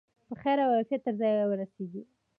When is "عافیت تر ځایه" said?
0.77-1.43